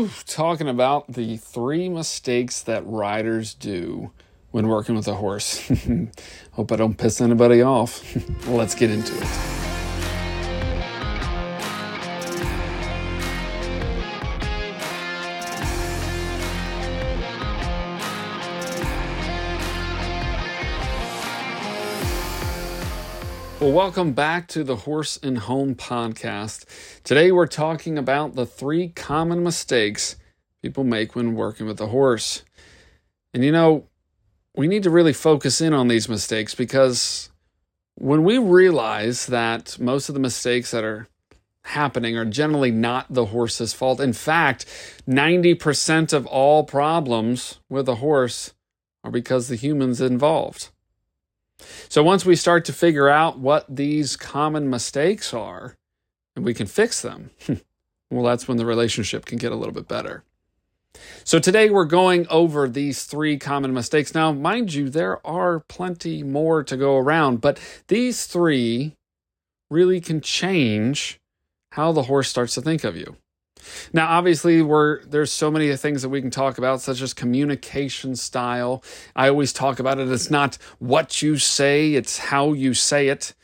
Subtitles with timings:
[0.00, 4.12] Whew, talking about the three mistakes that riders do
[4.50, 5.70] when working with a horse.
[6.52, 8.02] Hope I don't piss anybody off.
[8.48, 9.59] Let's get into it.
[23.60, 26.64] Well, welcome back to the Horse and Home podcast.
[27.04, 30.16] Today we're talking about the three common mistakes
[30.62, 32.42] people make when working with a horse.
[33.34, 33.86] And you know,
[34.56, 37.28] we need to really focus in on these mistakes because
[37.96, 41.08] when we realize that most of the mistakes that are
[41.64, 44.00] happening are generally not the horse's fault.
[44.00, 44.64] In fact,
[45.06, 48.54] 90% of all problems with a horse
[49.04, 50.70] are because the humans involved.
[51.88, 55.76] So once we start to figure out what these common mistakes are
[56.36, 57.30] and we can fix them,
[58.10, 60.24] well, that's when the relationship can get a little bit better.
[61.24, 64.14] So today we're going over these three common mistakes.
[64.14, 67.58] Now, mind you, there are plenty more to go around, but
[67.88, 68.96] these three
[69.70, 71.20] really can change
[71.72, 73.16] how the horse starts to think of you.
[73.92, 78.16] Now, obviously, we're, there's so many things that we can talk about, such as communication
[78.16, 78.82] style.
[79.14, 80.08] I always talk about it.
[80.08, 83.34] It's not what you say, it's how you say it.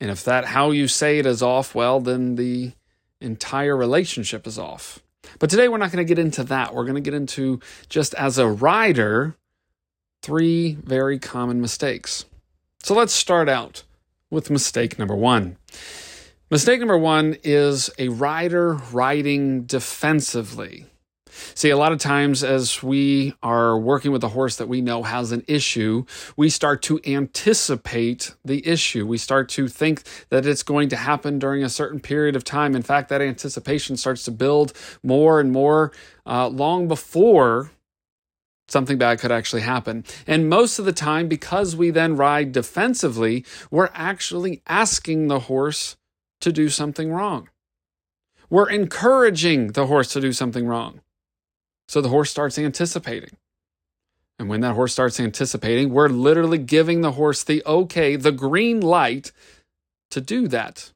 [0.00, 2.72] And if that how you say it is off, well, then the
[3.20, 5.00] entire relationship is off.
[5.38, 6.74] But today we're not going to get into that.
[6.74, 9.36] We're going to get into just as a rider,
[10.22, 12.26] three very common mistakes.
[12.82, 13.82] So let's start out
[14.30, 15.56] with mistake number one.
[16.54, 20.86] Mistake number one is a rider riding defensively.
[21.56, 25.02] See, a lot of times as we are working with a horse that we know
[25.02, 26.04] has an issue,
[26.36, 29.04] we start to anticipate the issue.
[29.04, 32.76] We start to think that it's going to happen during a certain period of time.
[32.76, 35.90] In fact, that anticipation starts to build more and more
[36.24, 37.72] uh, long before
[38.68, 40.04] something bad could actually happen.
[40.24, 45.96] And most of the time, because we then ride defensively, we're actually asking the horse
[46.44, 47.50] to do something wrong.
[48.48, 51.00] We're encouraging the horse to do something wrong.
[51.88, 53.36] So the horse starts anticipating.
[54.38, 58.80] And when that horse starts anticipating, we're literally giving the horse the okay, the green
[58.80, 59.32] light
[60.10, 60.92] to do that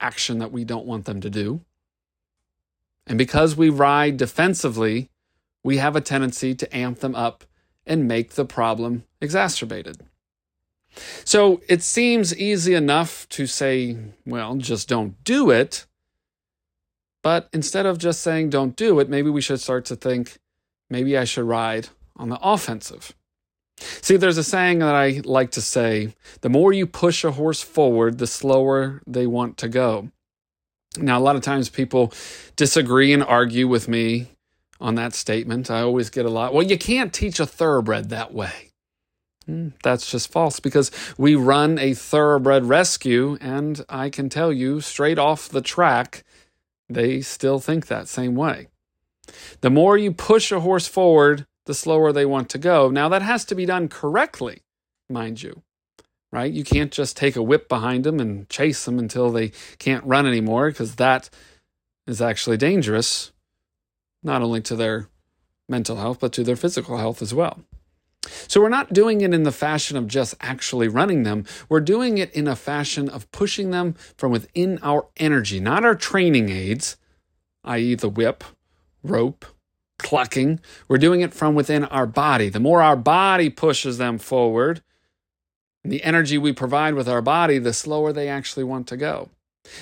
[0.00, 1.60] action that we don't want them to do.
[3.06, 5.10] And because we ride defensively,
[5.64, 7.44] we have a tendency to amp them up
[7.86, 10.02] and make the problem exacerbated.
[11.24, 15.86] So it seems easy enough to say, well, just don't do it.
[17.22, 20.38] But instead of just saying don't do it, maybe we should start to think,
[20.88, 23.14] maybe I should ride on the offensive.
[23.78, 27.62] See, there's a saying that I like to say the more you push a horse
[27.62, 30.10] forward, the slower they want to go.
[30.96, 32.12] Now, a lot of times people
[32.56, 34.28] disagree and argue with me
[34.80, 35.70] on that statement.
[35.70, 38.67] I always get a lot, well, you can't teach a thoroughbred that way.
[39.48, 44.82] Hmm, that's just false because we run a thoroughbred rescue, and I can tell you
[44.82, 46.22] straight off the track,
[46.86, 48.68] they still think that same way.
[49.62, 52.90] The more you push a horse forward, the slower they want to go.
[52.90, 54.60] Now, that has to be done correctly,
[55.08, 55.62] mind you,
[56.30, 56.52] right?
[56.52, 60.26] You can't just take a whip behind them and chase them until they can't run
[60.26, 61.30] anymore because that
[62.06, 63.32] is actually dangerous,
[64.22, 65.08] not only to their
[65.70, 67.64] mental health, but to their physical health as well.
[68.22, 71.44] So we're not doing it in the fashion of just actually running them.
[71.68, 75.94] We're doing it in a fashion of pushing them from within our energy, not our
[75.94, 76.96] training aids,
[77.64, 78.44] i.e., the whip,
[79.02, 79.44] rope,
[79.98, 80.60] clucking.
[80.88, 82.48] We're doing it from within our body.
[82.48, 84.82] The more our body pushes them forward,
[85.84, 89.30] the energy we provide with our body, the slower they actually want to go.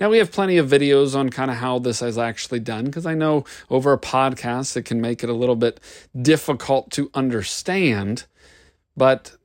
[0.00, 3.06] Now, we have plenty of videos on kind of how this is actually done because
[3.06, 5.80] I know over a podcast it can make it a little bit
[6.20, 8.26] difficult to understand.
[8.96, 9.36] But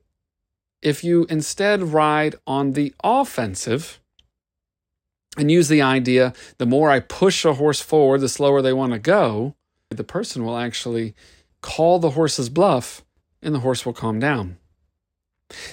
[0.82, 4.00] if you instead ride on the offensive
[5.38, 8.94] and use the idea the more I push a horse forward, the slower they want
[8.94, 9.56] to go,
[9.90, 11.16] the person will actually
[11.62, 13.04] call the horse's bluff
[13.42, 14.58] and the horse will calm down.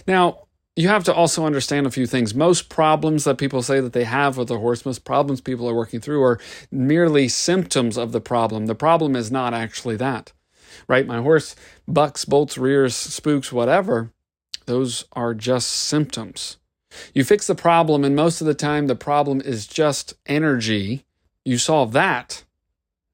[0.06, 0.46] Now,
[0.80, 2.34] you have to also understand a few things.
[2.34, 5.74] Most problems that people say that they have with a horse, most problems people are
[5.74, 6.40] working through are
[6.70, 8.66] merely symptoms of the problem.
[8.66, 10.32] The problem is not actually that,
[10.88, 11.06] right?
[11.06, 11.54] My horse
[11.86, 14.12] bucks, bolts, rears, spooks, whatever.
[14.66, 16.56] Those are just symptoms.
[17.14, 21.04] You fix the problem, and most of the time, the problem is just energy.
[21.44, 22.44] You solve that,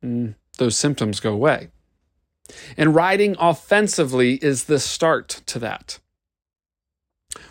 [0.04, 1.68] mm, those symptoms go away.
[2.76, 5.98] And riding offensively is the start to that.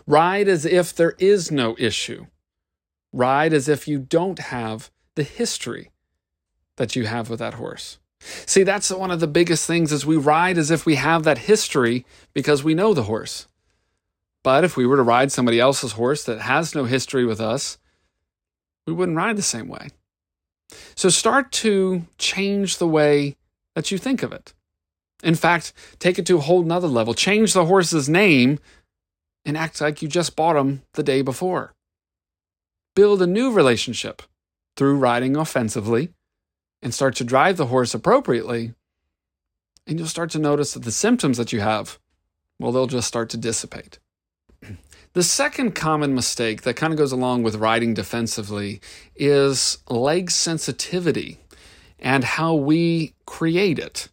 [0.07, 2.27] Ride as if there is no issue.
[3.11, 5.91] Ride as if you don't have the history
[6.77, 7.97] that you have with that horse.
[8.19, 11.39] See, that's one of the biggest things is we ride as if we have that
[11.39, 13.47] history because we know the horse.
[14.43, 17.77] But if we were to ride somebody else's horse that has no history with us,
[18.85, 19.89] we wouldn't ride the same way.
[20.95, 23.37] So start to change the way
[23.73, 24.53] that you think of it.
[25.23, 27.13] In fact, take it to a whole nother level.
[27.13, 28.59] Change the horse's name
[29.45, 31.73] and act like you just bought them the day before.
[32.95, 34.21] Build a new relationship
[34.75, 36.09] through riding offensively
[36.81, 38.73] and start to drive the horse appropriately.
[39.87, 41.99] And you'll start to notice that the symptoms that you have,
[42.59, 43.99] well, they'll just start to dissipate.
[45.13, 48.81] The second common mistake that kind of goes along with riding defensively
[49.15, 51.39] is leg sensitivity
[51.99, 54.09] and how we create it.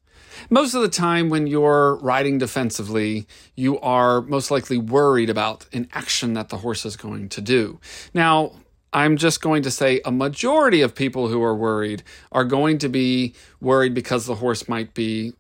[0.51, 5.89] Most of the time, when you're riding defensively, you are most likely worried about an
[5.93, 7.81] action that the horse is going to do.
[8.15, 8.53] Now,
[8.93, 12.89] I'm just going to say a majority of people who are worried are going to
[12.89, 15.33] be worried because the horse might be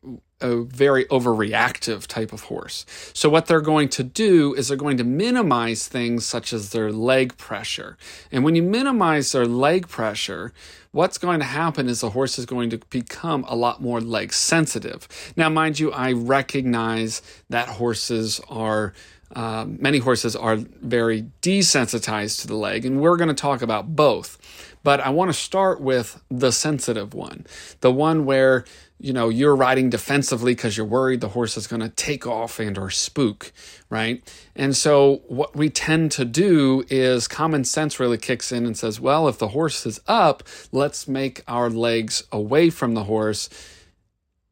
[0.42, 2.84] a very overreactive type of horse.
[3.14, 6.92] So, what they're going to do is they're going to minimize things such as their
[6.92, 7.96] leg pressure.
[8.30, 10.52] And when you minimize their leg pressure,
[10.92, 14.32] what's going to happen is the horse is going to become a lot more leg
[14.32, 15.08] sensitive.
[15.36, 18.92] Now, mind you, I recognize that horses are.
[19.34, 23.96] Um, many horses are very desensitized to the leg, and we're going to talk about
[23.96, 24.36] both.
[24.82, 27.46] But I want to start with the sensitive one,
[27.80, 28.64] the one where
[29.02, 32.60] you know you're riding defensively because you're worried the horse is going to take off
[32.60, 33.52] and or spook
[33.90, 34.22] right?
[34.56, 39.00] And so what we tend to do is common sense really kicks in and says
[39.00, 43.48] well if the horse is up let's make our legs away from the horse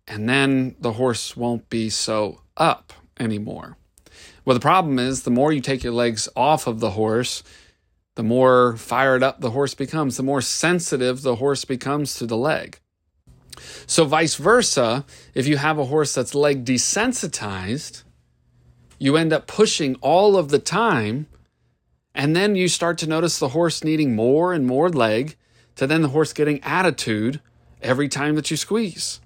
[0.07, 3.77] and then the horse won't be so up anymore.
[4.45, 7.45] Well the problem is the more you take your legs off of the horse
[8.17, 12.37] the more fired up the horse becomes the more sensitive the horse becomes to the
[12.37, 12.81] leg
[13.87, 15.05] so, vice versa,
[15.35, 18.05] if you have a horse that's leg desensitized,
[18.99, 21.27] you end up pushing all of the time,
[22.15, 25.37] and then you start to notice the horse needing more and more leg,
[25.77, 27.41] to then the horse getting attitude
[27.83, 29.21] every time that you squeeze.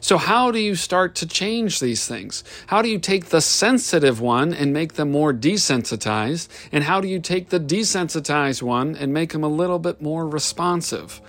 [0.00, 2.44] So, how do you start to change these things?
[2.66, 6.48] How do you take the sensitive one and make them more desensitized?
[6.70, 10.28] And how do you take the desensitized one and make them a little bit more
[10.28, 11.20] responsive?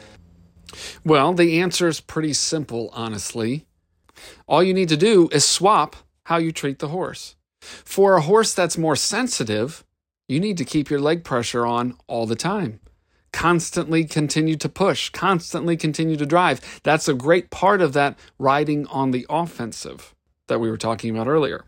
[1.04, 3.66] Well, the answer is pretty simple, honestly.
[4.48, 7.36] All you need to do is swap how you treat the horse.
[7.62, 9.84] For a horse that's more sensitive,
[10.28, 12.80] you need to keep your leg pressure on all the time.
[13.32, 16.82] Constantly continue to push, constantly continue to drive.
[16.84, 20.14] That's a great part of that riding on the offensive
[20.48, 21.66] that we were talking about earlier.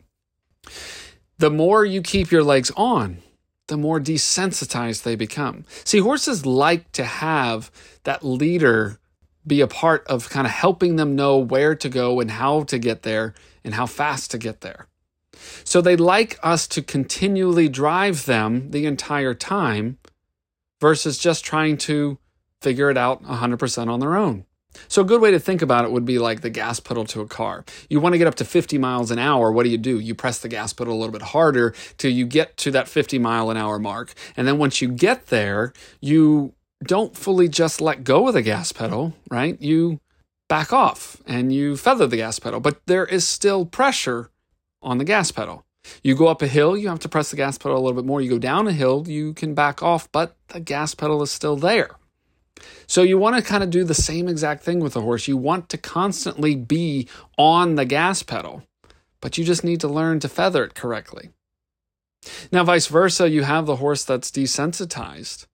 [1.37, 3.17] The more you keep your legs on,
[3.67, 5.65] the more desensitized they become.
[5.83, 7.71] See, horses like to have
[8.03, 8.99] that leader
[9.47, 12.79] be a part of kind of helping them know where to go and how to
[12.79, 13.33] get there
[13.63, 14.87] and how fast to get there.
[15.63, 19.97] So they like us to continually drive them the entire time
[20.79, 22.17] versus just trying to
[22.61, 24.45] figure it out 100% on their own.
[24.87, 27.21] So, a good way to think about it would be like the gas pedal to
[27.21, 27.65] a car.
[27.89, 29.51] You want to get up to 50 miles an hour.
[29.51, 29.99] What do you do?
[29.99, 33.19] You press the gas pedal a little bit harder till you get to that 50
[33.19, 34.13] mile an hour mark.
[34.35, 38.71] And then once you get there, you don't fully just let go of the gas
[38.71, 39.59] pedal, right?
[39.61, 39.99] You
[40.47, 44.29] back off and you feather the gas pedal, but there is still pressure
[44.81, 45.65] on the gas pedal.
[46.03, 48.05] You go up a hill, you have to press the gas pedal a little bit
[48.05, 48.21] more.
[48.21, 51.55] You go down a hill, you can back off, but the gas pedal is still
[51.55, 51.91] there.
[52.87, 55.27] So you want to kind of do the same exact thing with the horse.
[55.27, 57.07] You want to constantly be
[57.37, 58.63] on the gas pedal,
[59.21, 61.29] but you just need to learn to feather it correctly.
[62.51, 65.45] Now, vice versa, you have the horse that's desensitized.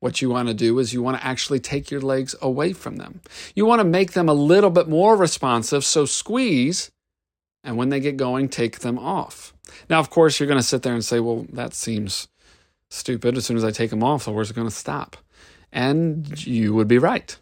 [0.00, 2.96] What you want to do is you want to actually take your legs away from
[2.96, 3.20] them.
[3.54, 6.90] You want to make them a little bit more responsive, so squeeze,
[7.62, 9.52] and when they get going, take them off.
[9.90, 12.28] Now, of course, you're going to sit there and say, well, that seems
[12.88, 13.36] stupid.
[13.36, 15.18] As soon as I take them off, the horse is going to stop.
[15.72, 17.36] And you would be right.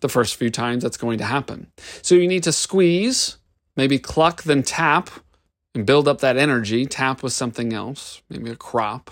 [0.00, 1.66] The first few times that's going to happen.
[2.02, 3.36] So you need to squeeze,
[3.76, 5.10] maybe cluck, then tap,
[5.74, 6.86] and build up that energy.
[6.86, 9.10] Tap with something else, maybe a crop.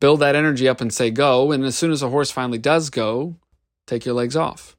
[0.00, 1.52] Build that energy up and say go.
[1.52, 3.36] And as soon as a horse finally does go,
[3.86, 4.76] take your legs off.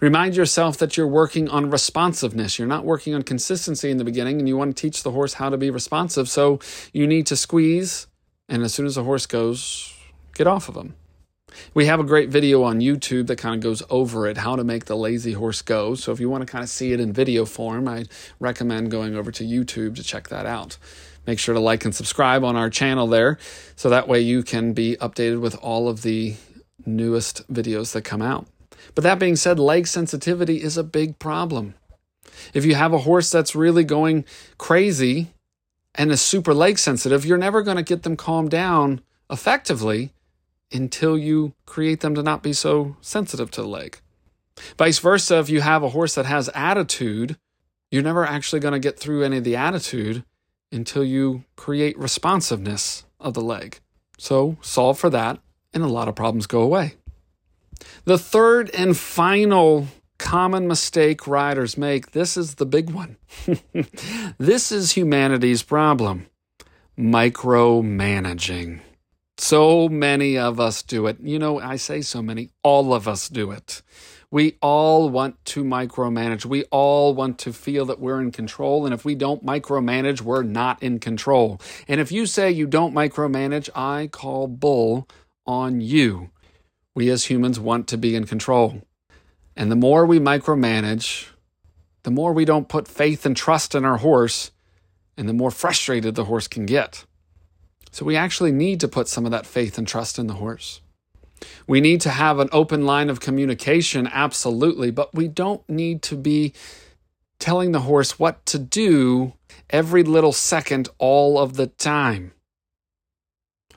[0.00, 2.58] Remind yourself that you're working on responsiveness.
[2.58, 5.34] You're not working on consistency in the beginning, and you want to teach the horse
[5.34, 6.28] how to be responsive.
[6.28, 6.58] So
[6.92, 8.06] you need to squeeze,
[8.48, 9.92] and as soon as the horse goes,
[10.34, 10.94] get off of him.
[11.74, 14.64] We have a great video on YouTube that kind of goes over it, how to
[14.64, 15.94] make the lazy horse go.
[15.94, 18.06] So if you want to kind of see it in video form, I
[18.40, 20.76] recommend going over to YouTube to check that out.
[21.26, 23.38] Make sure to like and subscribe on our channel there
[23.76, 26.36] so that way you can be updated with all of the
[26.84, 28.46] newest videos that come out.
[28.94, 31.74] But that being said, leg sensitivity is a big problem.
[32.52, 34.24] If you have a horse that's really going
[34.58, 35.32] crazy
[35.94, 40.12] and is super leg sensitive, you're never going to get them calmed down effectively
[40.74, 44.00] until you create them to not be so sensitive to the leg.
[44.76, 47.36] Vice versa, if you have a horse that has attitude,
[47.90, 50.24] you're never actually going to get through any of the attitude
[50.72, 53.80] until you create responsiveness of the leg.
[54.18, 55.40] So, solve for that,
[55.72, 56.94] and a lot of problems go away.
[58.04, 59.88] The third and final
[60.18, 63.16] common mistake riders make this is the big one.
[64.38, 66.26] this is humanity's problem
[66.98, 68.80] micromanaging.
[69.36, 71.18] So many of us do it.
[71.20, 73.82] You know, I say so many, all of us do it.
[74.30, 76.44] We all want to micromanage.
[76.44, 78.84] We all want to feel that we're in control.
[78.84, 81.60] And if we don't micromanage, we're not in control.
[81.86, 85.08] And if you say you don't micromanage, I call bull
[85.46, 86.30] on you.
[86.94, 88.82] We as humans want to be in control.
[89.56, 91.28] And the more we micromanage,
[92.02, 94.50] the more we don't put faith and trust in our horse,
[95.16, 97.04] and the more frustrated the horse can get.
[97.94, 100.80] So we actually need to put some of that faith and trust in the horse.
[101.68, 106.16] We need to have an open line of communication, absolutely, but we don't need to
[106.16, 106.54] be
[107.38, 109.34] telling the horse what to do
[109.70, 112.32] every little second all of the time.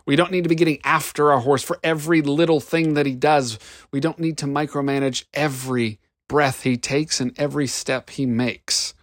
[0.07, 3.13] We don't need to be getting after our horse for every little thing that he
[3.13, 3.59] does.
[3.91, 8.95] We don't need to micromanage every breath he takes and every step he makes.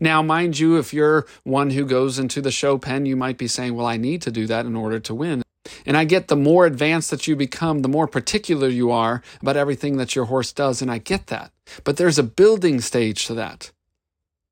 [0.00, 3.48] Now, mind you, if you're one who goes into the show pen, you might be
[3.48, 5.42] saying, Well, I need to do that in order to win.
[5.86, 9.56] And I get the more advanced that you become, the more particular you are about
[9.56, 10.82] everything that your horse does.
[10.82, 11.52] And I get that.
[11.84, 13.70] But there's a building stage to that.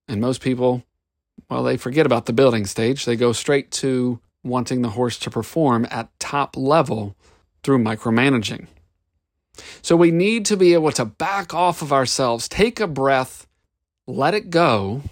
[0.09, 0.85] And most people,
[1.49, 3.05] well, they forget about the building stage.
[3.05, 7.17] They go straight to wanting the horse to perform at top level
[7.63, 8.67] through micromanaging.
[9.83, 13.47] So we need to be able to back off of ourselves, take a breath,
[14.07, 15.03] let it go,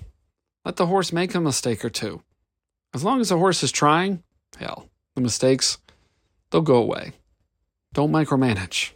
[0.69, 2.21] let the horse make a mistake or two.
[2.93, 4.23] As long as the horse is trying,
[4.59, 5.79] hell, the mistakes,
[6.51, 7.13] they'll go away.
[7.95, 8.91] Don't micromanage.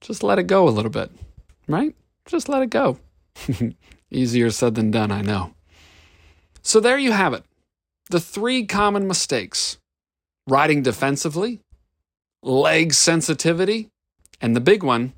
[0.00, 1.10] Just let it go a little bit,
[1.66, 1.96] right?
[2.26, 2.96] Just let it go.
[4.12, 5.52] Easier said than done, I know.
[6.62, 7.42] So there you have it
[8.08, 9.78] the three common mistakes
[10.46, 11.58] riding defensively,
[12.40, 13.88] leg sensitivity,
[14.40, 15.12] and the big one,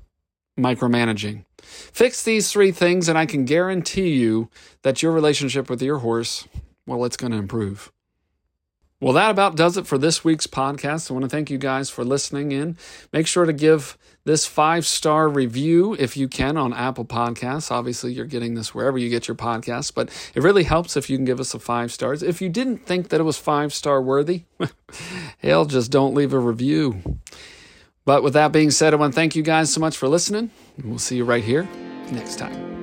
[0.61, 1.45] micromanaging.
[1.61, 4.49] Fix these three things, and I can guarantee you
[4.83, 6.47] that your relationship with your horse,
[6.85, 7.91] well, it's going to improve.
[9.01, 11.09] Well, that about does it for this week's podcast.
[11.09, 12.77] I want to thank you guys for listening in.
[13.11, 17.71] Make sure to give this five star review if you can on Apple Podcasts.
[17.71, 21.17] Obviously, you're getting this wherever you get your podcasts, but it really helps if you
[21.17, 22.21] can give us a five stars.
[22.21, 24.43] If you didn't think that it was five star worthy,
[25.39, 27.19] hell, just don't leave a review.
[28.05, 30.49] But with that being said, I want to thank you guys so much for listening.
[30.83, 31.67] We'll see you right here
[32.11, 32.80] next time.